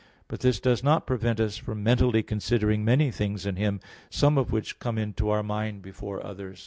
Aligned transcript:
But 0.27 0.39
this 0.39 0.59
does 0.59 0.83
not 0.83 1.05
prevent 1.05 1.39
us 1.39 1.57
from 1.57 1.83
mentally 1.83 2.23
considering 2.23 2.83
many 2.83 3.11
things 3.11 3.45
in 3.45 3.55
Him, 3.57 3.79
some 4.09 4.35
of 4.35 4.51
which 4.51 4.79
come 4.79 4.97
into 4.97 5.29
our 5.29 5.43
mind 5.43 5.83
before 5.83 6.25
others. 6.25 6.59